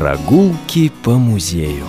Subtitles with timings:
[0.00, 1.84] Прогулки по музею.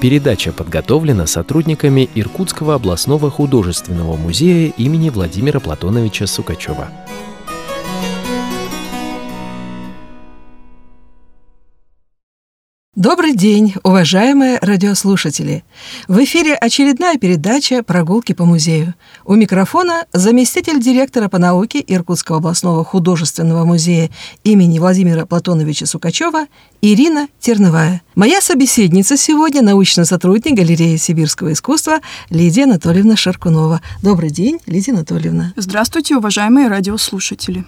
[0.00, 6.88] Передача подготовлена сотрудниками Иркутского областного художественного музея имени Владимира Платоновича Сукачева.
[13.00, 15.64] Добрый день, уважаемые радиослушатели!
[16.06, 18.92] В эфире очередная передача «Прогулки по музею».
[19.24, 24.10] У микрофона заместитель директора по науке Иркутского областного художественного музея
[24.44, 26.44] имени Владимира Платоновича Сукачева
[26.82, 28.02] Ирина Терновая.
[28.20, 33.80] Моя собеседница сегодня– научный сотрудник галереи сибирского искусства Лидия Анатольевна Шаркунова.
[34.02, 35.54] Добрый день, Лидия Анатольевна.
[35.56, 37.64] Здравствуйте, уважаемые радиослушатели.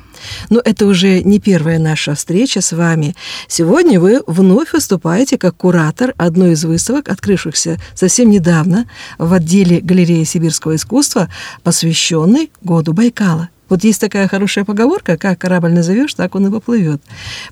[0.51, 3.17] Ну, это уже не первая наша встреча с вами.
[3.49, 10.25] Сегодня вы вновь выступаете как куратор одной из выставок, открывшихся совсем недавно в отделе галереи
[10.25, 11.31] сибирского искусства,
[11.63, 13.49] посвященной году Байкала.
[13.73, 17.01] Вот есть такая хорошая поговорка, как корабль назовешь, так он и поплывет.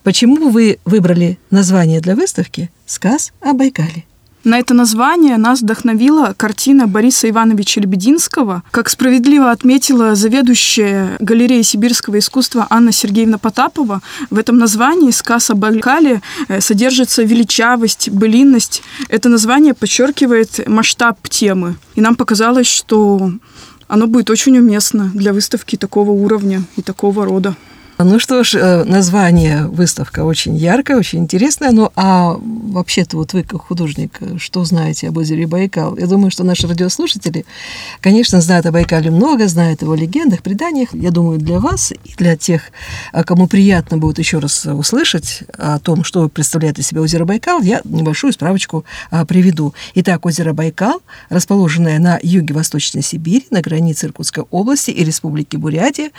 [0.02, 4.04] Почему вы выбрали название для выставки «Сказ о Байкале»?
[4.44, 8.62] На это название нас вдохновила картина Бориса Ивановича Лебединского.
[8.70, 15.54] Как справедливо отметила заведующая галереей сибирского искусства Анна Сергеевна Потапова, в этом названии «Сказ о
[15.54, 18.82] Байкале» э, содержится величавость, былинность.
[19.08, 21.76] Это название подчеркивает масштаб темы.
[21.94, 23.32] И нам показалось, что
[23.90, 27.56] оно будет очень уместно для выставки такого уровня и такого рода.
[28.02, 31.70] Ну что ж, э, название выставка очень яркое, очень интересное.
[31.70, 35.98] Ну а вообще-то вот вы, как художник, что знаете об озере Байкал?
[35.98, 37.44] Я думаю, что наши радиослушатели,
[38.00, 40.94] конечно, знают о Байкале много, знают его легендах, преданиях.
[40.94, 42.62] Я думаю, для вас и для тех,
[43.12, 47.60] э, кому приятно будет еще раз услышать о том, что представляет из себя озеро Байкал,
[47.60, 49.74] я небольшую справочку э, приведу.
[49.96, 56.12] Итак, озеро Байкал, расположенное на юге Восточной Сибири, на границе Иркутской области и Республики Бурятия,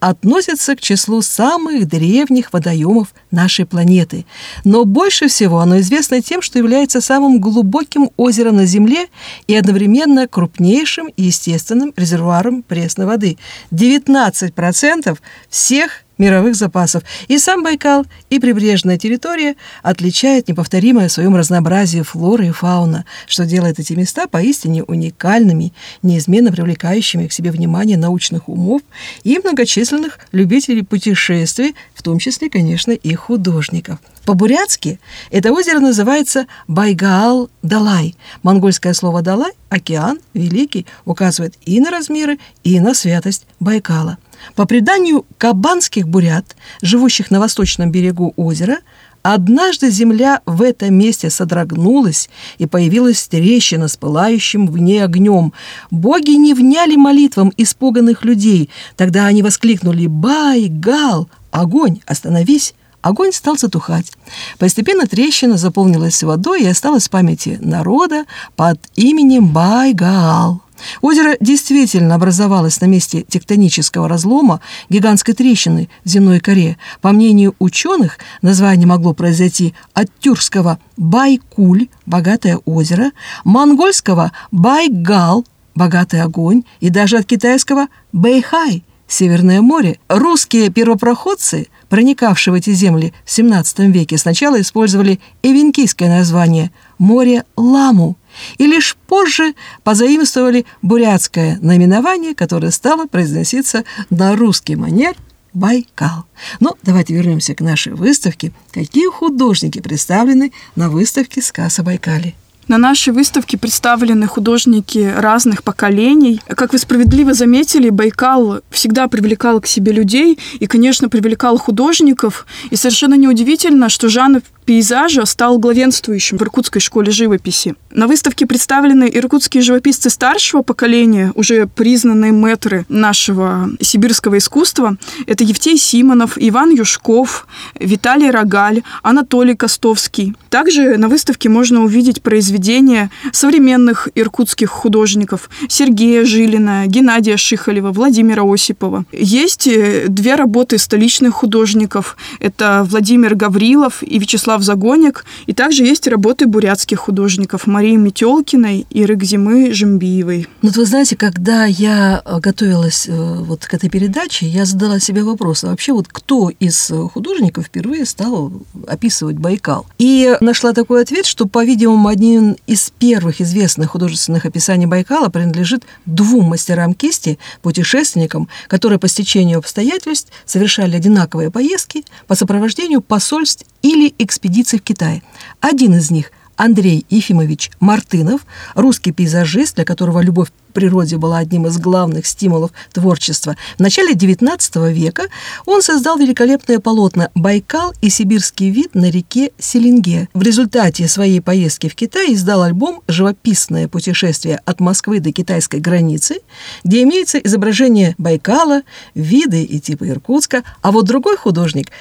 [0.00, 4.24] относится к числу самых древних водоемов нашей планеты.
[4.64, 9.06] Но больше всего оно известно тем, что является самым глубоким озером на Земле
[9.46, 13.36] и одновременно крупнейшим естественным резервуаром пресной воды.
[13.72, 15.18] 19%
[15.50, 17.02] всех мировых запасов.
[17.28, 23.46] И сам Байкал, и прибрежная территория отличает неповторимое в своем разнообразии флоры и фауна, что
[23.46, 28.82] делает эти места поистине уникальными, неизменно привлекающими к себе внимание научных умов
[29.22, 33.98] и многочисленных любителей путешествий, в том числе, конечно, и художников.
[34.24, 35.00] По-бурятски
[35.30, 38.14] это озеро называется Байгаал-Далай.
[38.42, 44.18] Монгольское слово «далай»– океан, великий, указывает и на размеры, и на святость Байкала–
[44.54, 48.78] по преданию кабанских бурят, живущих на восточном берегу озера,
[49.22, 52.28] однажды земля в этом месте содрогнулась,
[52.58, 55.52] и появилась трещина с пылающим в ней огнем.
[55.90, 58.70] Боги не вняли молитвам испуганных людей.
[58.96, 61.28] Тогда они воскликнули «Бай, Гал!
[61.50, 64.12] Огонь, остановись!» Огонь стал затухать.
[64.58, 68.24] Постепенно трещина заполнилась водой и осталась в памяти народа
[68.56, 70.62] под именем Байгаал.
[71.00, 76.76] Озеро действительно образовалось на месте тектонического разлома гигантской трещины в земной коре.
[77.00, 83.12] По мнению ученых, название могло произойти от тюркского Байкуль– богатое озеро,
[83.44, 85.44] монгольского Байгал–
[85.74, 89.98] богатый огонь, и даже от китайского Бэйхай– Северное море.
[90.08, 98.17] Русские первопроходцы, проникавшие в эти земли в XVII веке, сначала использовали эвенкийское название «море Ламу»,
[98.58, 105.14] и лишь позже позаимствовали бурятское наименование, которое стало произноситься на русский манер
[105.54, 106.24] Байкал.
[106.60, 108.52] Но ну, давайте вернемся к нашей выставке.
[108.70, 112.34] Какие художники представлены на выставке «Сказ о Байкале»?
[112.68, 116.42] На нашей выставке представлены художники разных поколений.
[116.48, 122.46] Как вы справедливо заметили, Байкал всегда привлекал к себе людей и, конечно, привлекал художников.
[122.68, 127.74] И совершенно неудивительно, что жанр пейзажа стал главенствующим в Иркутской школе живописи.
[127.90, 134.98] На выставке представлены иркутские живописцы старшего поколения, уже признанные мэтры нашего сибирского искусства.
[135.26, 137.46] Это Евтей Симонов, Иван Юшков,
[137.80, 140.34] Виталий Рогаль, Анатолий Костовский.
[140.50, 149.06] Также на выставке можно увидеть произведения современных иркутских художников Сергея Жилина, Геннадия Шихалева, Владимира Осипова.
[149.12, 152.18] Есть э, две работы столичных художников.
[152.38, 155.24] Это Владимир Гаврилов и Вячеслав Вячеслав Загоник.
[155.46, 160.46] И также есть работы бурятских художников Марии Метелкиной и Рыгзимы Жембиевой.
[160.62, 165.22] Вот вы знаете, когда я э, готовилась э, вот к этой передаче, я задала себе
[165.22, 168.52] вопрос, а вообще вот кто из художников впервые стал
[168.86, 169.86] описывать Байкал?
[169.98, 176.46] И нашла такой ответ, что, по-видимому, один из первых известных художественных описаний Байкала принадлежит двум
[176.46, 184.47] мастерам кисти, путешественникам, которые по стечению обстоятельств совершали одинаковые поездки по сопровождению посольств или экспедиций
[184.48, 185.22] экспедиций в Китай.
[185.60, 188.40] Один из них Андрей Ефимович Мартынов,
[188.74, 193.56] русский пейзажист, для которого любовь к природе была одним из главных стимулов творчества.
[193.76, 195.24] В начале XIX века
[195.66, 200.28] он создал великолепное полотно «Байкал и сибирский вид на реке Селенге».
[200.34, 206.40] В результате своей поездки в Китай издал альбом «Живописное путешествие от Москвы до китайской границы»,
[206.82, 208.82] где имеется изображение Байкала,
[209.14, 211.92] виды и типы Иркутска, а вот другой художник–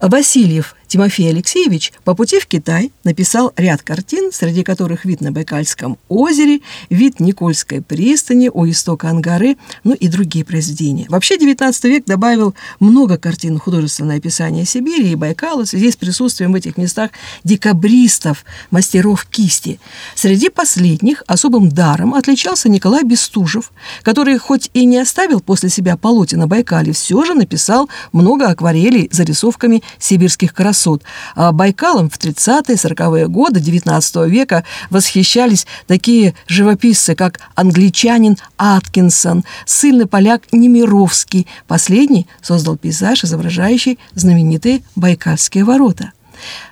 [0.00, 5.98] Васильев Тимофей Алексеевич по пути в Китай написал ряд картин, среди которых вид на Байкальском
[6.08, 11.06] озере, вид Никольской пристани, у истока Ангары, ну и другие произведения.
[11.08, 16.52] Вообще XIX век добавил много картин художественное описание Сибири и Байкала в связи с присутствием
[16.52, 17.10] в этих местах
[17.44, 19.78] декабристов, мастеров кисти.
[20.14, 26.38] Среди последних особым даром отличался Николай Бестужев, который хоть и не оставил после себя полотен
[26.38, 31.02] на Байкале, все же написал много акварелей зарисовками сибирских красот.
[31.34, 40.06] А Байкалом в 30-е, 40-е годы XIX века восхищались такие живописцы, как англичанин Аткинсон, сильный
[40.06, 41.46] поляк Немировский.
[41.66, 46.12] Последний создал пейзаж, изображающий знаменитые Байкальские ворота.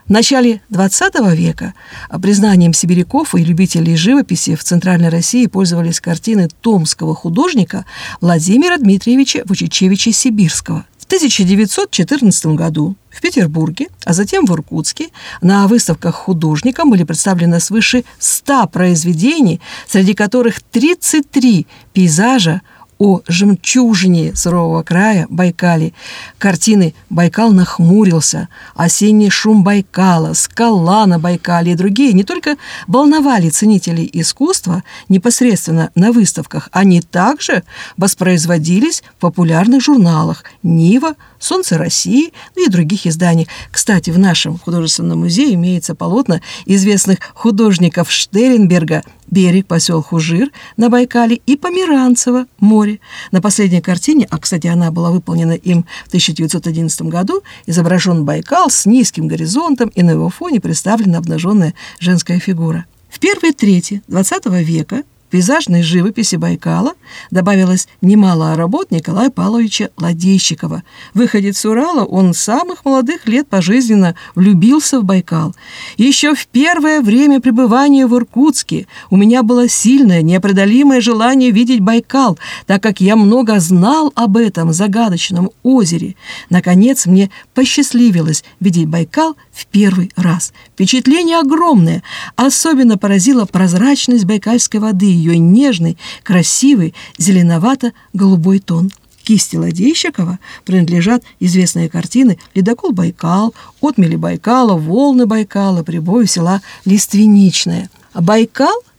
[0.07, 1.75] В начале XX века
[2.23, 7.85] признанием сибиряков и любителей живописи в Центральной России пользовались картины томского художника
[8.21, 15.09] Владимира Дмитриевича Вучичевича Сибирского– 1914 году в Петербурге, а затем в Иркутске
[15.41, 22.61] на выставках художникам были представлены свыше 100 произведений, среди которых 33 пейзажа
[22.99, 25.93] о жемчужине сурового края Байкале.
[26.39, 32.57] Картины «Байкал нахмурился», «Осенний шум Байкала», «Скала на Байкале» и другие не только
[32.87, 37.65] волновали ценителей искусства непосредственно на выставках, они также
[37.97, 43.49] воспроизводились в популярных журналах «Нива», «Солнце России» и других изданий.
[43.71, 51.41] Кстати, в нашем художественном музее имеется полотна известных художников Штеренберга «Берег, посел Хужир» на Байкале
[51.47, 53.01] и Померанцева «Море».
[53.33, 58.87] На последней картине, а, кстати, она была выполнена им в 1911 году, изображен Байкал с
[58.87, 62.87] низким горизонтом, и на его фоне представлена обнаженная женская фигура.
[63.09, 65.03] В первой трети XX века
[65.37, 66.95] пейзажной живописи Байкала
[67.31, 70.83] добавилось немало работ Николая Павловича Ладейщикова.
[71.13, 75.55] Выходец с Урала, он с самых молодых лет пожизненно влюбился в Байкал.
[75.99, 82.39] Еще в первое время пребывания в Иркутске у меня было сильное, непреодолимое желание видеть Байкал,
[82.65, 86.17] так как я много знал об этом загадочном озере.
[86.49, 90.55] Наконец, мне посчастливилось видеть Байкал в первый раз.
[90.73, 92.03] Впечатление огромное.
[92.37, 98.91] Особенно поразила прозрачность байкальской воды, ее нежный, красивый, зеленовато-голубой тон.
[99.23, 107.91] Кисти Ладейщикова принадлежат известные картины «Ледокол Байкал», «Отмели Байкала», «Волны Байкала», «Прибой села Лиственничное».
[108.15, 108.75] Байкал–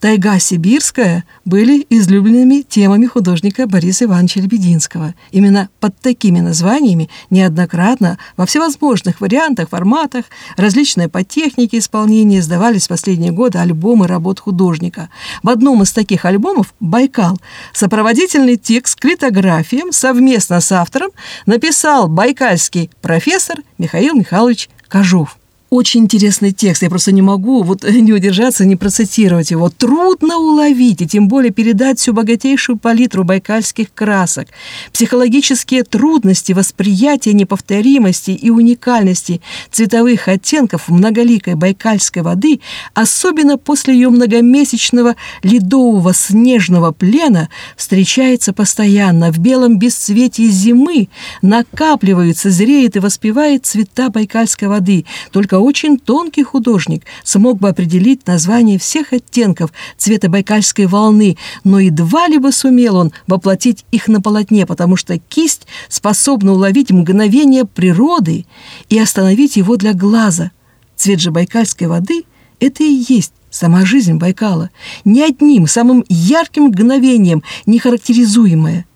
[0.00, 5.14] Тайга сибирская были излюбленными темами художника Бориса Ивановича Лебединского.
[5.30, 10.24] Именно под такими названиями неоднократно во всевозможных вариантах, форматах,
[10.56, 15.10] различные по технике исполнения издавались в последние годы альбомы работ художника.
[15.42, 17.38] В одном из таких альбомов «Байкал»
[17.74, 21.10] сопроводительный текст к литографиям совместно с автором
[21.44, 25.39] написал байкальский профессор Михаил Михайлович Кожов
[25.70, 26.82] очень интересный текст.
[26.82, 29.70] Я просто не могу вот не удержаться, не процитировать его.
[29.70, 34.48] Трудно уловить и тем более передать всю богатейшую палитру байкальских красок.
[34.92, 42.60] Психологические трудности восприятия неповторимости и уникальности цветовых оттенков многоликой байкальской воды,
[42.94, 49.30] особенно после ее многомесячного ледового снежного плена, встречается постоянно.
[49.30, 51.08] В белом бесцветии зимы
[51.42, 55.04] накапливаются, зреет и воспевает цвета байкальской воды.
[55.30, 62.28] Только очень тонкий художник смог бы определить название всех оттенков цвета байкальской волны, но едва
[62.28, 68.46] ли бы сумел он воплотить их на полотне, потому что кисть способна уловить мгновение природы
[68.88, 70.50] и остановить его для глаза.
[70.96, 72.24] Цвет же байкальской воды–
[72.60, 74.70] это и есть сама жизнь Байкала,
[75.04, 78.86] ни одним самым ярким мгновением не характеризуемое.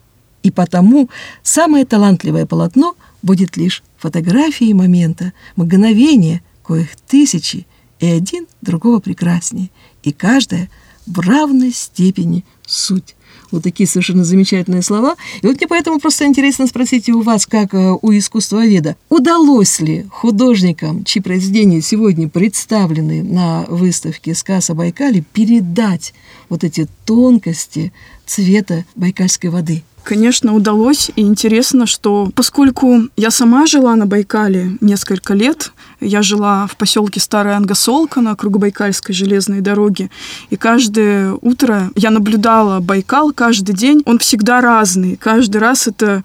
[0.43, 1.09] И потому
[1.43, 7.67] самое талантливое полотно будет лишь фотографией момента, мгновения, коих тысячи,
[8.01, 9.71] и один другого прекраснее,
[10.03, 10.69] и каждая
[11.07, 13.15] в равной степени суть.
[13.51, 15.15] Вот такие совершенно замечательные слова.
[15.43, 20.07] И вот мне поэтому просто интересно спросить у вас, как э, у искусствоведа, удалось ли
[20.11, 26.15] художникам, чьи произведения сегодня представлены на выставке «Сказ о Байкале», передать
[26.49, 27.93] вот эти тонкости
[28.27, 29.85] цвета байкальской воды?
[30.05, 31.11] Конечно, удалось.
[31.17, 37.21] И интересно, что поскольку я сама жила на Байкале несколько лет, я жила в поселке
[37.21, 40.11] Старая Ангасолка на Кругобайкальской железной дороге,
[40.51, 44.03] и каждое утро я наблюдала Байкал каждый день.
[44.05, 45.17] Он всегда разный.
[45.17, 46.23] Каждый раз это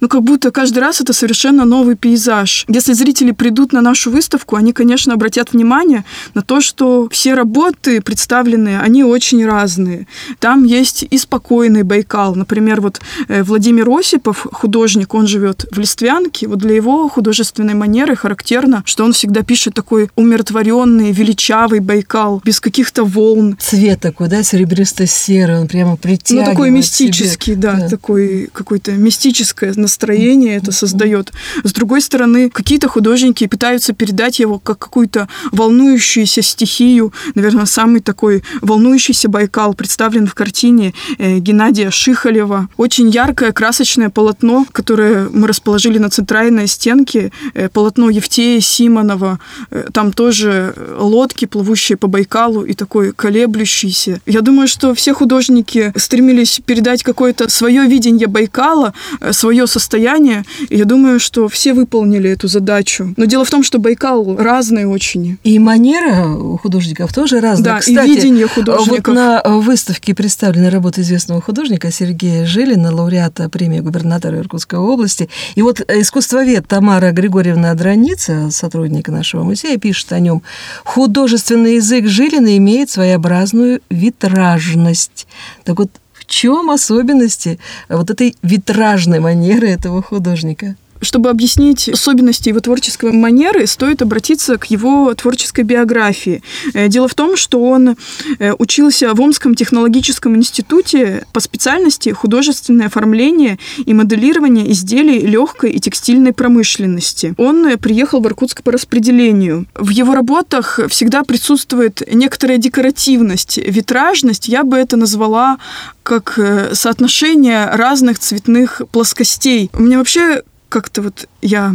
[0.00, 2.64] ну, как будто каждый раз это совершенно новый пейзаж.
[2.68, 6.04] Если зрители придут на нашу выставку, они, конечно, обратят внимание
[6.34, 10.06] на то, что все работы представленные, они очень разные.
[10.38, 12.34] Там есть и спокойный Байкал.
[12.34, 16.46] Например, вот э, Владимир Осипов, художник, он живет в Листвянке.
[16.46, 22.60] Вот для его художественной манеры характерно, что он всегда пишет такой умиротворенный, величавый Байкал, без
[22.60, 23.56] каких-то волн.
[23.58, 29.72] Цвет такой, да, серебристо-серый, он прямо притягивает Ну, такой мистический, да, да, такой какой-то мистическое
[29.90, 31.32] настроение это создает.
[31.64, 37.12] С другой стороны, какие-то художники пытаются передать его как какую-то волнующуюся стихию.
[37.34, 42.68] Наверное, самый такой волнующийся Байкал представлен в картине э, Геннадия Шихалева.
[42.76, 47.32] Очень яркое, красочное полотно, которое мы расположили на центральной стенке.
[47.54, 49.40] Э, полотно Евтея Симонова.
[49.70, 54.20] Э, там тоже лодки, плывущие по Байкалу, и такой колеблющийся.
[54.26, 58.94] Я думаю, что все художники стремились передать какое-то свое видение Байкала,
[59.32, 60.44] свое состояние состояние.
[60.68, 63.14] И я думаю, что все выполнили эту задачу.
[63.16, 65.38] Но дело в том, что Байкал разный очень.
[65.42, 67.74] И манера у художников тоже разная.
[67.74, 69.08] Да, Кстати, и видение художников.
[69.08, 75.28] Вот на выставке представлены работы известного художника Сергея Жилина, лауреата премии губернатора Иркутской области.
[75.54, 80.42] И вот искусствовед Тамара Григорьевна Драница, сотрудник нашего музея, пишет о нем.
[80.84, 85.26] Художественный язык Жилина имеет своеобразную витражность.
[85.64, 85.90] Так вот,
[86.30, 87.58] чем особенности
[87.88, 90.76] вот этой витражной манеры этого художника?
[91.00, 96.42] Чтобы объяснить особенности его творческой манеры, стоит обратиться к его творческой биографии.
[96.74, 97.96] Э, дело в том, что он
[98.38, 105.80] э, учился в Омском технологическом институте по специальности художественное оформление и моделирование изделий легкой и
[105.80, 107.34] текстильной промышленности.
[107.38, 109.66] Он э, приехал в Иркутск по распределению.
[109.74, 114.48] В его работах всегда присутствует некоторая декоративность, витражность.
[114.48, 115.58] Я бы это назвала
[116.02, 116.38] как
[116.72, 119.70] соотношение разных цветных плоскостей.
[119.74, 121.74] Мне вообще как-то вот я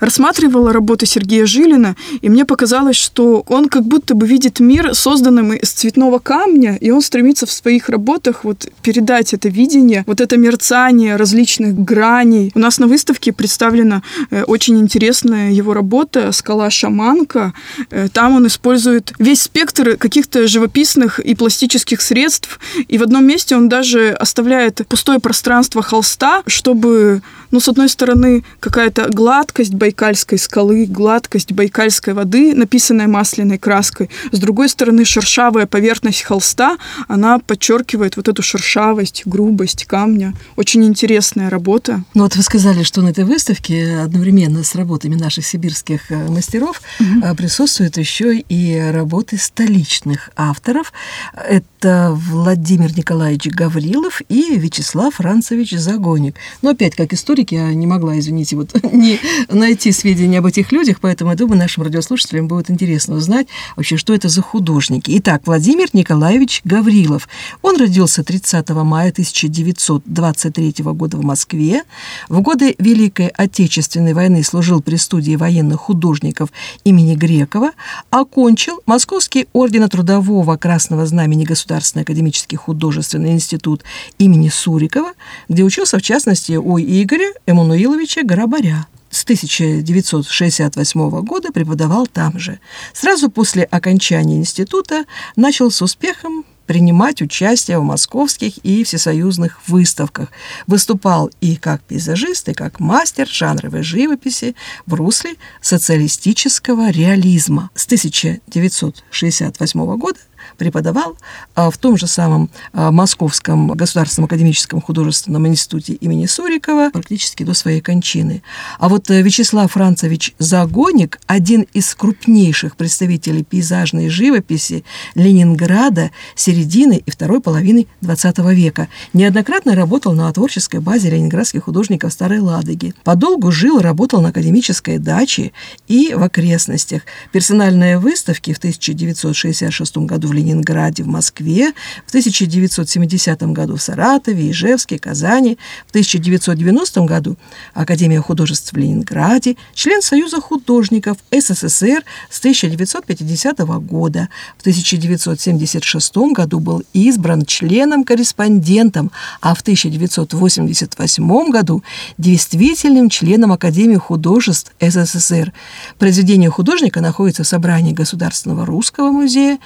[0.00, 5.52] рассматривала работы Сергея Жилина, и мне показалось, что он как будто бы видит мир, созданным
[5.52, 10.36] из цветного камня, и он стремится в своих работах вот передать это видение, вот это
[10.36, 12.50] мерцание различных граней.
[12.54, 17.52] У нас на выставке представлена э, очень интересная его работа «Скала шаманка».
[17.90, 23.56] Э, там он использует весь спектр каких-то живописных и пластических средств, и в одном месте
[23.56, 30.86] он даже оставляет пустое пространство холста, чтобы, ну, с одной стороны, какая-то гладкость, Байкальской скалы,
[30.86, 34.08] гладкость байкальской воды, написанная масляной краской.
[34.30, 36.78] С другой стороны, шершавая поверхность холста,
[37.08, 40.32] она подчеркивает вот эту шершавость, грубость камня.
[40.54, 42.04] Очень интересная работа.
[42.14, 46.80] Ну вот вы сказали, что на этой выставке одновременно с работами наших сибирских э, мастеров
[47.00, 47.34] угу.
[47.36, 50.92] присутствуют еще и работы столичных авторов.
[51.34, 56.36] Это Владимир Николаевич Гаврилов и Вячеслав Францевич Загоник.
[56.62, 59.18] Но опять, как историк, я не могла, извините, вот не
[59.48, 63.46] найти найти сведения об этих людях, поэтому я думаю, нашим радиослушателям будет интересно узнать
[63.76, 65.10] вообще, что это за художники.
[65.16, 67.30] Итак, Владимир Николаевич Гаврилов.
[67.62, 71.84] Он родился 30 мая 1923 года в Москве.
[72.28, 76.50] В годы Великой Отечественной войны служил при студии военных художников
[76.84, 77.70] имени Грекова,
[78.10, 83.82] окончил Московский ордена Трудового Красного Знамени Государственный академический художественный институт
[84.18, 85.12] имени Сурикова,
[85.48, 88.86] где учился, в частности, у Игоря Эммануиловича Горобаря
[89.20, 92.58] с 1968 года преподавал там же.
[92.94, 95.04] Сразу после окончания института
[95.36, 100.30] начал с успехом принимать участие в московских и всесоюзных выставках.
[100.66, 107.68] Выступал и как пейзажист, и как мастер жанровой живописи в русле социалистического реализма.
[107.74, 110.18] С 1968 года
[110.60, 111.16] преподавал
[111.54, 117.54] а, в том же самом а, Московском государственном академическом художественном институте имени Сурикова практически до
[117.54, 118.42] своей кончины.
[118.78, 127.10] А вот э, Вячеслав Францевич Загоник, один из крупнейших представителей пейзажной живописи Ленинграда середины и
[127.10, 132.92] второй половины XX века, неоднократно работал на творческой базе ленинградских художников Старой Ладоги.
[133.02, 135.52] Подолгу жил и работал на академической даче
[135.88, 137.02] и в окрестностях.
[137.32, 141.72] Персональные выставки в 1966 году в Ленинграде Ленинграде, в Москве,
[142.06, 147.36] в 1970 году в Саратове, Ижевске, Казани, в 1990 году
[147.74, 154.28] Академия художеств в Ленинграде, член Союза художников СССР с 1950 года.
[154.58, 161.82] В 1976 году был избран членом-корреспондентом, а в 1988 году
[162.18, 165.52] действительным членом Академии художеств СССР.
[165.98, 169.58] Произведение художника находится в собрании Государственного русского музея,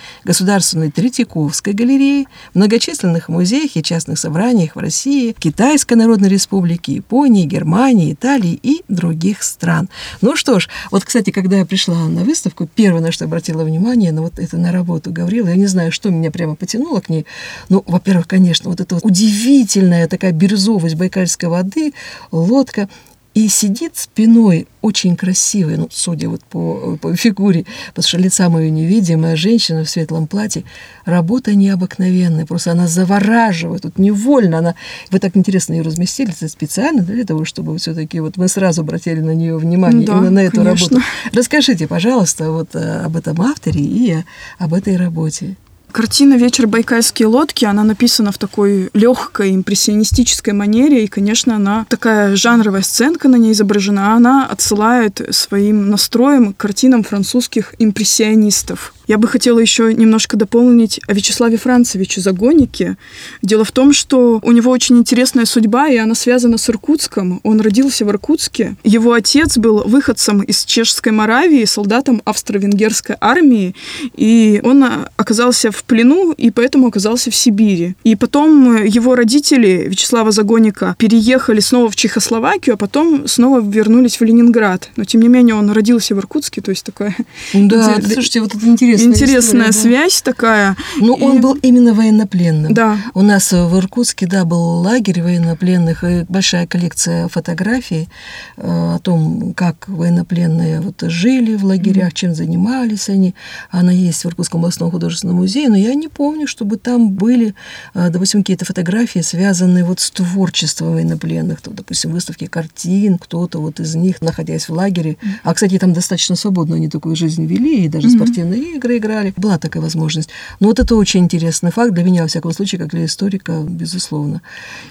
[0.74, 8.12] Государственной Третьяковской галереи, многочисленных музеях и частных собраниях в России, Китайской Народной Республике, Японии, Германии,
[8.12, 9.88] Италии и других стран.
[10.20, 14.10] Ну что ж, вот, кстати, когда я пришла на выставку, первое, на что обратила внимание,
[14.10, 17.24] ну вот это на работу Гаврила, я не знаю, что меня прямо потянуло к ней.
[17.68, 21.92] Ну, во-первых, конечно, вот эта вот удивительная такая бирюзовость байкальской воды,
[22.32, 22.88] лодка,
[23.34, 28.70] и сидит спиной очень красивая, ну, судя вот по, по фигуре, потому что лица мою
[28.70, 30.64] невидимая женщина в светлом платье.
[31.04, 34.74] Работа необыкновенная, просто она завораживает, тут невольно она...
[35.10, 39.34] Вы так интересно ее разместили специально для того, чтобы все-таки вот мы сразу обратили на
[39.34, 40.98] нее внимание, да, именно на эту конечно.
[40.98, 41.02] работу.
[41.32, 44.16] Расскажите, пожалуйста, вот э, об этом авторе и
[44.58, 45.56] об этой работе.
[45.94, 52.34] Картина «Вечер Байкальские лодки», она написана в такой легкой импрессионистической манере, и, конечно, она такая
[52.34, 58.92] жанровая сценка на ней изображена, она отсылает своим настроем к картинам французских импрессионистов.
[59.06, 62.96] Я бы хотела еще немножко дополнить о Вячеславе Францевиче Загонике.
[63.42, 67.40] Дело в том, что у него очень интересная судьба, и она связана с Иркутском.
[67.42, 68.76] Он родился в Иркутске.
[68.82, 73.74] Его отец был выходцем из Чешской Моравии, солдатом австро-венгерской армии,
[74.16, 74.84] и он
[75.16, 77.94] оказался в плену, и поэтому оказался в Сибири.
[78.04, 84.24] И потом его родители Вячеслава Загоника переехали снова в Чехословакию, а потом снова вернулись в
[84.24, 84.90] Ленинград.
[84.96, 87.14] Но, тем не менее, он родился в Иркутске, то есть такое...
[87.52, 90.32] Да, слушайте, вот это интересно интересная, интересная история, связь да.
[90.32, 90.76] такая.
[91.00, 91.22] Ну, и...
[91.22, 92.72] он был именно военнопленным.
[92.74, 92.98] Да.
[93.14, 98.08] У нас в Иркутске, да, был лагерь военнопленных, и большая коллекция фотографий
[98.56, 102.14] э, о том, как военнопленные вот жили в лагерях, mm-hmm.
[102.14, 103.34] чем занимались они.
[103.70, 107.54] Она есть в Иркутском областном художественном музее, но я не помню, чтобы там были,
[107.94, 113.80] э, допустим, какие-то фотографии, связанные вот с творчеством военнопленных, то, допустим, выставки картин, кто-то вот
[113.80, 115.12] из них, находясь в лагере.
[115.12, 115.28] Mm-hmm.
[115.42, 118.16] А, кстати, там достаточно свободно они такую жизнь вели, и даже mm-hmm.
[118.16, 119.32] спортивные игры игры играли.
[119.36, 120.30] Была такая возможность.
[120.60, 124.42] Но вот это очень интересный факт для меня, во всяком случае, как для историка, безусловно.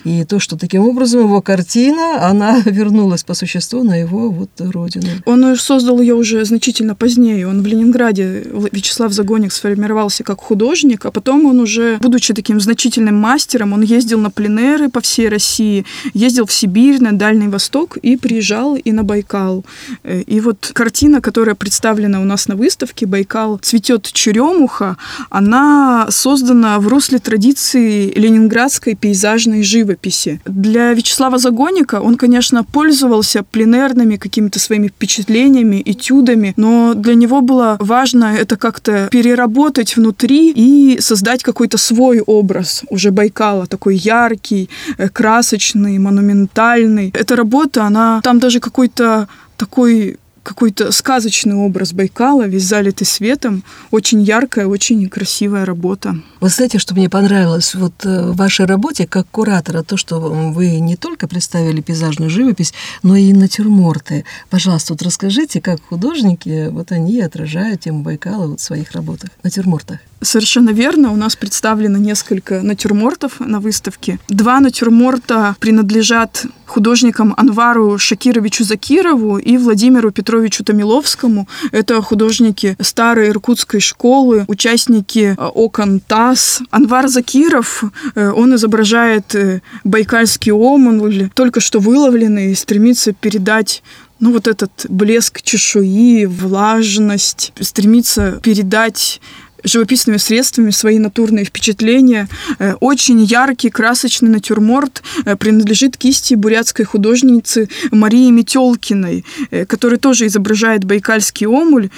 [0.04, 5.08] И то, что таким образом его картина, она вернулась по существу на его вот родину.
[5.26, 7.48] Он создал ее уже значительно позднее.
[7.48, 13.16] Он в Ленинграде, Вячеслав Загоник, сформировался как художник, а потом он уже, будучи таким значительным
[13.16, 18.18] мастером, он ездил на пленеры по всей России, ездил в Сибирь, на Дальний Восток и
[18.18, 19.66] приезжал и на Байкал.
[20.04, 24.98] Э, и вот картина, которая представлена у нас на выставке «Байкал цветет цветет черемуха,
[25.30, 30.40] она создана в русле традиции ленинградской пейзажной живописи.
[30.46, 37.78] Для Вячеслава Загоника он, конечно, пользовался пленерными какими-то своими впечатлениями, этюдами, но для него было
[37.80, 45.10] важно это как-то переработать внутри и создать какой-то свой образ уже Байкала, такой яркий, э,
[45.10, 47.12] красочный, монументальный.
[47.14, 53.64] Эта работа, она там даже какой-то такой какой-то сказочный образ Байкала, весь залитый светом.
[53.92, 56.16] Очень яркая, очень красивая работа.
[56.42, 60.80] Вы знаете, что мне понравилось вот э, в вашей работе как куратора, то, что вы
[60.80, 64.26] не только представили пейзажную живопись, но и натюрморты.
[64.50, 70.00] Пожалуйста, вот расскажите, как художники, вот они отражают тему Байкала вот в своих работах, натюрмортах.
[70.24, 71.12] Совершенно верно.
[71.12, 74.20] У нас представлено несколько натюрмортов на выставке.
[74.30, 81.48] Два натюрморта принадлежат художникам Анвару Шакировичу Закирову и Владимиру Петровичу Томиловскому.
[81.72, 86.62] Это художники старой иркутской школы, участники э, окон ТАСС.
[86.72, 87.84] Анвар Закиров,
[88.16, 93.84] э, он изображает э, байкальский омуль, только что выловленный, и стремится передать
[94.20, 99.20] ну, вот этот блеск чешуи, влажность, стремится передать
[99.64, 102.28] живописными средствами свои натурные впечатления.
[102.60, 110.28] Э, очень яркий, красочный натюрморт э, принадлежит кисти бурятской художницы Марии Метелкиной, э, которая тоже
[110.28, 111.90] изображает байкальский омуль.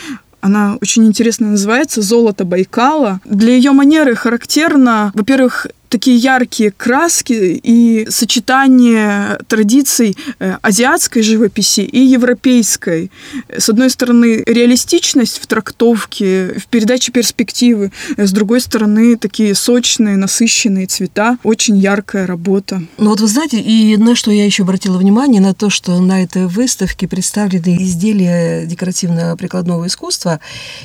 [0.41, 3.19] Она очень интересно называется «Золото Байкала».
[3.25, 11.99] Для ее манеры характерно, во-первых, такие яркие краски и сочетание традиций э, азиатской живописи и
[11.99, 13.11] европейской.
[13.55, 20.87] С одной стороны, реалистичность в трактовке, в передаче перспективы, с другой стороны, такие сочные, насыщенные
[20.87, 22.81] цвета, очень яркая работа.
[22.97, 26.23] Ну вот вы знаете, и на что я еще обратила внимание, на то, что на
[26.23, 30.39] этой выставке представлены изделия декоративно-прикладного искусства,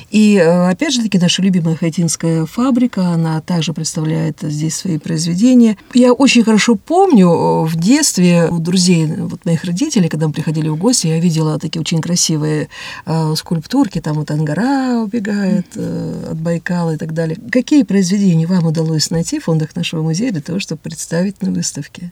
[0.09, 5.77] и э, опять же таки наша любимая хайтинская фабрика, она также представляет здесь свои произведения.
[5.93, 10.69] Я очень хорошо помню э, в детстве у друзей вот моих родителей, когда мы приходили
[10.69, 12.69] в гости, я видела такие очень красивые
[13.05, 17.37] э, скульптурки, там вот Ангара убегает э, от Байкала и так далее.
[17.51, 22.11] Какие произведения вам удалось найти в фондах нашего музея для того, чтобы представить на выставке?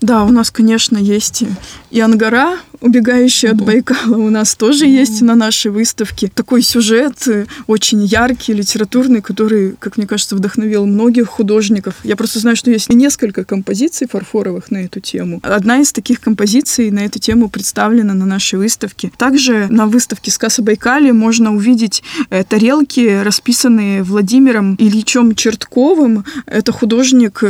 [0.00, 1.44] Да, у нас, конечно, есть
[1.90, 6.30] и Ангара, убегающая от Байкала, у нас тоже есть на нашей выставке.
[6.32, 11.94] Такой сюжет э, очень яркий, литературный, который, как мне кажется, вдохновил многих художников.
[12.04, 15.40] Я просто знаю, что есть несколько композиций фарфоровых на эту тему.
[15.42, 19.10] Одна из таких композиций на эту тему представлена на нашей выставке.
[19.16, 26.24] Также на выставке «Сказ о Байкале» можно увидеть э, тарелки, расписанные Владимиром Ильичем Чертковым.
[26.46, 27.42] Это художник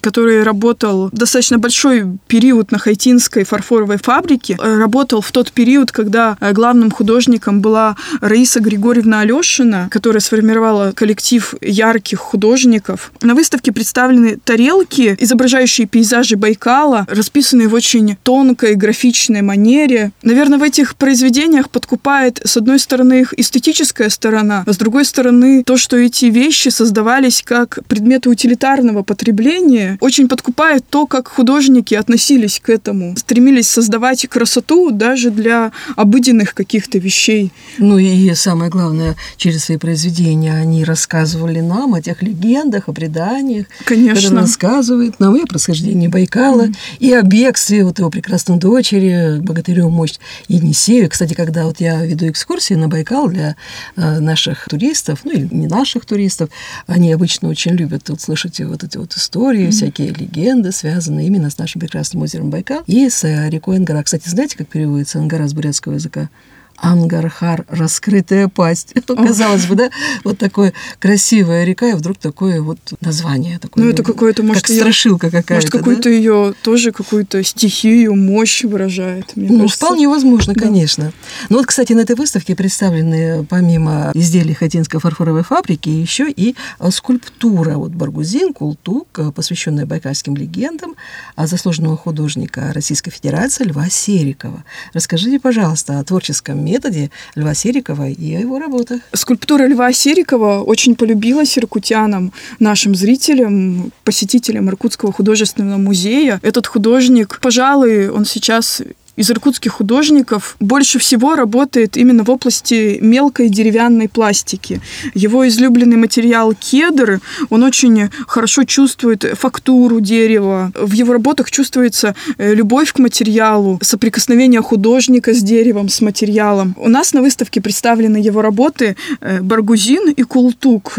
[0.00, 6.52] который работал достаточно большой период на Хайтинской фарфоровой фабрике, работал в тот период, когда э,
[6.52, 13.12] главным художником была Раиса Григорьевна Алешина, которая сформировала коллектив ярких художников.
[13.20, 20.12] На выставке представлены тарелки, изображающие пейзажи Байкала, расписанные в очень тонкой графичной манере.
[20.22, 25.62] Наверное, в этих произведениях подкупает, с одной стороны, их эстетическая сторона, а с другой стороны,
[25.64, 31.94] то, что эти вещи создавались как предметы утилитарного потребления, произведения очень подкупает то, как художники
[31.94, 37.52] относились к этому, стремились создавать красоту даже для обыденных каких-то вещей.
[37.78, 43.66] Ну и самое главное, через свои произведения они рассказывали нам о тех легендах, о преданиях.
[43.84, 44.40] Конечно.
[44.40, 46.76] рассказывает нам и о происхождении Байкала, mm.
[47.00, 50.14] и о бегстве вот его прекрасной дочери, богатырю мощь
[50.48, 51.08] Енисею.
[51.08, 53.56] Кстати, когда вот я веду экскурсии на Байкал для
[53.96, 56.50] э, наших туристов, ну или не наших туристов,
[56.86, 61.50] они обычно очень любят вот слышать вот эти вот истории, истории, всякие легенды, связанные именно
[61.50, 64.02] с нашим прекрасным озером Байкал и с э, рекой Ангара.
[64.02, 66.28] Кстати, знаете, как переводится Ангара с бурятского языка?
[66.76, 68.94] Ангархар, раскрытая пасть.
[69.06, 69.90] Казалось бы, да,
[70.24, 73.58] вот такое красивая река, и вдруг такое вот название.
[73.58, 75.54] Такое, ну, это какое-то, может, как страшилка какая-то.
[75.54, 76.10] Может, какую-то да?
[76.10, 79.36] ее тоже какую-то стихию, мощь выражает.
[79.36, 79.76] Мне ну, кажется.
[79.76, 80.60] вполне возможно, да.
[80.60, 81.12] конечно.
[81.48, 86.90] Ну вот, кстати, на этой выставке представлены, помимо изделий Хатинской фарфоровой фабрики, еще и а,
[86.90, 90.94] скульптура вот Баргузин, Култук, а, посвященная байкальским легендам,
[91.36, 94.64] а заслуженного художника Российской Федерации Льва Серикова.
[94.92, 99.00] Расскажите, пожалуйста, о творческом методе Льва Серикова и о его работах.
[99.12, 106.40] Скульптура Льва Серикова очень полюбилась иркутянам, нашим зрителям, посетителям Иркутского художественного музея.
[106.42, 108.82] Этот художник, пожалуй, он сейчас
[109.16, 114.80] из иркутских художников больше всего работает именно в области мелкой деревянной пластики.
[115.14, 120.72] Его излюбленный материал кедр, он очень хорошо чувствует фактуру дерева.
[120.74, 126.74] В его работах чувствуется э, любовь к материалу, соприкосновение художника с деревом, с материалом.
[126.76, 130.98] У нас на выставке представлены его работы э, Баргузин и Култук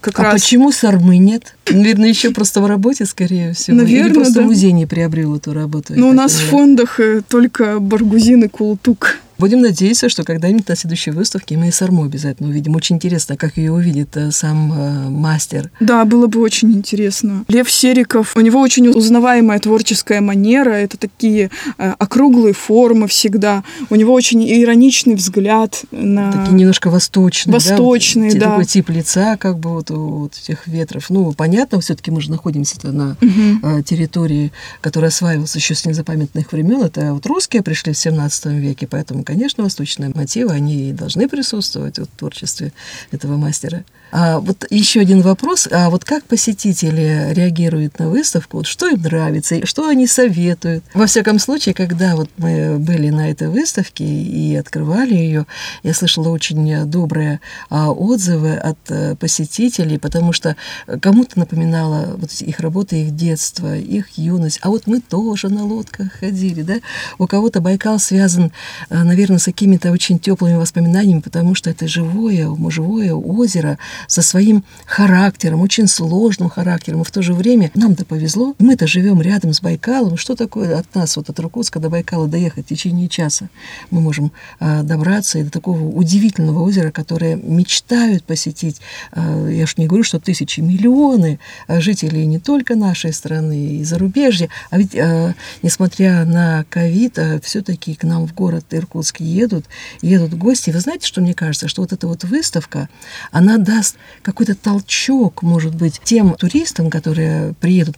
[0.00, 0.34] как а раз...
[0.34, 1.56] почему Сармы нет?
[1.70, 3.78] Наверное, еще просто в работе, скорее всего.
[3.78, 4.42] Наверное, Или просто да.
[4.42, 5.94] музей не приобрел эту работу.
[5.96, 9.16] Ну, у нас в фондах э, только Баргузин и Култук.
[9.38, 12.74] Будем надеяться, что когда-нибудь на следующей выставке мы и Сарму обязательно увидим.
[12.74, 15.70] Очень интересно, как ее увидит э, сам э, мастер.
[15.80, 17.44] Да, было бы очень интересно.
[17.48, 20.70] Лев Сериков, у него очень узнаваемая творческая манера.
[20.70, 23.62] Это такие э, округлые формы всегда.
[23.90, 26.32] У него очень ироничный взгляд на...
[26.32, 27.52] Такие немножко восточные.
[27.52, 28.38] Восточные, да.
[28.38, 28.50] да.
[28.52, 31.10] Такой тип лица, как бы вот у вот этих ветров.
[31.10, 33.82] Ну, понятно, все-таки мы же находимся на угу.
[33.82, 36.82] территории, которая осваивалась еще с незапамятных времен.
[36.82, 42.06] Это вот русские пришли в 17 веке, поэтому конечно, восточные мотивы, они должны присутствовать в
[42.06, 42.72] творчестве
[43.10, 43.84] этого мастера.
[44.12, 45.68] А вот еще один вопрос.
[45.70, 48.58] А вот как посетители реагируют на выставку?
[48.58, 49.66] Вот что им нравится?
[49.66, 50.84] Что они советуют?
[50.94, 55.46] Во всяком случае, когда вот мы были на этой выставке и открывали ее,
[55.82, 60.56] я слышала очень добрые а, отзывы от а, посетителей, потому что
[61.00, 64.60] кому-то напоминала вот их работа, их детство, их юность.
[64.62, 66.76] А вот мы тоже на лодках ходили, да?
[67.18, 68.52] У кого-то Байкал связан,
[68.88, 73.78] а, наверное, с какими-то очень теплыми воспоминаниями, потому что это живое, живое озеро,
[74.08, 79.20] со своим характером, очень сложным характером, и в то же время нам-то повезло, мы-то живем
[79.20, 83.08] рядом с Байкалом, что такое от нас, вот от Иркутска до Байкала доехать в течение
[83.08, 83.48] часа?
[83.90, 88.80] Мы можем э, добраться и до такого удивительного озера, которое мечтают посетить,
[89.12, 94.48] э, я уж не говорю, что тысячи, миллионы жителей не только нашей страны и зарубежья,
[94.70, 99.66] а ведь, э, несмотря на ковид, э, все-таки к нам в город Иркутск едут,
[100.02, 100.70] едут гости.
[100.70, 102.88] Вы знаете, что мне кажется, что вот эта вот выставка,
[103.30, 103.85] она даст
[104.22, 107.96] какой-то толчок, может быть, тем туристам, которые приедут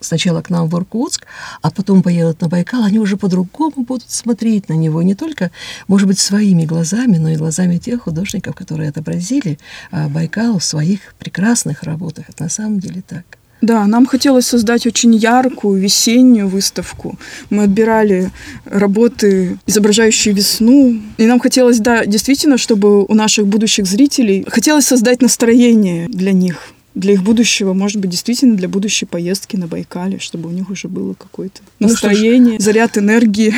[0.00, 1.26] сначала к нам в Иркутск,
[1.62, 5.50] а потом поедут на Байкал, они уже по-другому будут смотреть на него, не только,
[5.86, 9.58] может быть, своими глазами, но и глазами тех художников, которые отобразили
[9.90, 12.28] а, Байкал в своих прекрасных работах.
[12.28, 13.37] Это на самом деле так.
[13.60, 17.18] Да, нам хотелось создать очень яркую весеннюю выставку.
[17.50, 18.30] Мы отбирали
[18.64, 21.00] работы, изображающие весну.
[21.16, 26.72] И нам хотелось, да, действительно, чтобы у наших будущих зрителей хотелось создать настроение для них
[26.94, 30.88] для их будущего, может быть, действительно для будущей поездки на Байкале, чтобы у них уже
[30.88, 33.54] было какое-то настроение, ну, заряд энергии.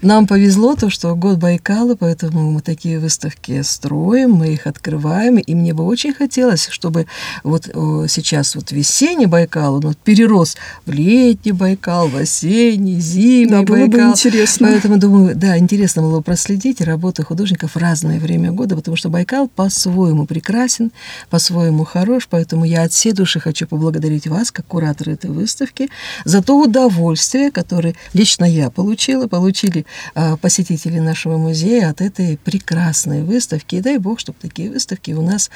[0.00, 5.54] Нам повезло то, что год Байкала, поэтому мы такие выставки строим, мы их открываем, и
[5.56, 7.06] мне бы очень хотелось, чтобы
[7.42, 10.56] вот сейчас вот весенний Байкал, он вот перерос
[10.86, 14.10] в летний Байкал, в осенний, зимний да, было Байкал.
[14.10, 14.68] бы интересно.
[14.68, 19.48] Поэтому, думаю, да, интересно было проследить работы художников в разное время года, потому что Байкал
[19.48, 20.92] по-своему прекрасен,
[21.28, 25.90] по-своему хорош, поэтому я от всей души хочу поблагодарить вас, как куратор этой выставки,
[26.24, 29.87] за то удовольствие, которое лично я получила, получили Э,
[30.40, 33.76] посетителей нашего музея от этой прекрасной выставки.
[33.76, 35.50] И дай бог, чтобы такие выставки у нас,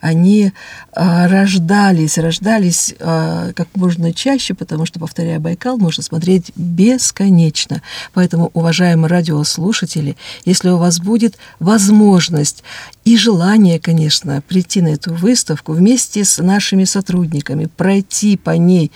[0.00, 0.52] они
[0.94, 7.82] э, рождались, рождались э, как можно чаще, потому что, повторяя Байкал, можно смотреть бесконечно.
[8.12, 12.62] Поэтому, уважаемые радиослушатели, если у вас будет возможность
[13.06, 18.90] и желание, конечно, прийти на эту выставку вместе с нашими сотрудниками, пройти по ней,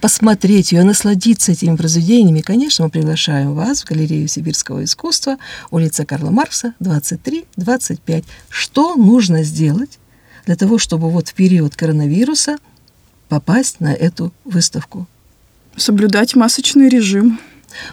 [0.00, 5.38] посмотреть ее, насладиться этими произведениями, конечно, мы приглашаем вас в галерею галерею сибирского искусства,
[5.70, 8.24] улица Карла Маркса, 23-25.
[8.48, 9.98] Что нужно сделать
[10.46, 12.58] для того, чтобы вот в период коронавируса
[13.28, 15.06] попасть на эту выставку?
[15.76, 17.38] Соблюдать масочный режим.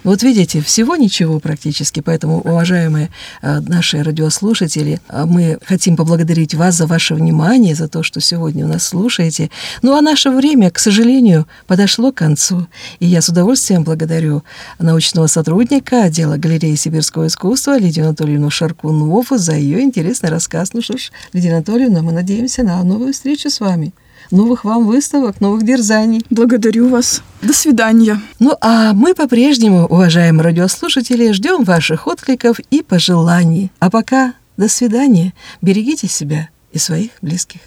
[0.03, 3.09] Вот видите, всего ничего практически, поэтому, уважаемые
[3.41, 8.65] э, наши радиослушатели, э, мы хотим поблагодарить вас за ваше внимание, за то, что сегодня
[8.65, 9.49] у нас слушаете.
[9.81, 12.67] Ну а наше время, к сожалению, подошло к концу,
[12.99, 14.43] и я с удовольствием благодарю
[14.79, 20.73] научного сотрудника отдела галереи сибирского искусства Лидию Анатольевну Шаркунову за ее интересный рассказ.
[20.73, 23.93] Ну что ж, Лидия Анатольевна, мы надеемся на новую встречу с вами
[24.31, 26.25] новых вам выставок, новых дерзаний.
[26.29, 27.21] Благодарю вас.
[27.41, 28.21] До свидания.
[28.39, 33.71] Ну, а мы по-прежнему, уважаемые радиослушатели, ждем ваших откликов и пожеланий.
[33.79, 35.33] А пока до свидания.
[35.61, 37.61] Берегите себя и своих близких.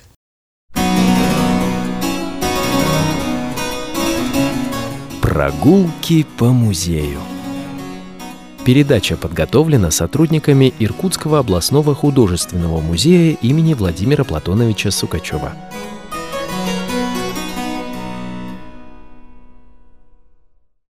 [5.22, 7.18] Прогулки по музею.
[8.64, 15.55] Передача подготовлена сотрудниками Иркутского областного художественного музея имени Владимира Платоновича Сукачева.